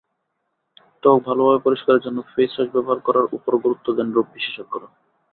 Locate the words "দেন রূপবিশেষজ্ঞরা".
3.97-4.87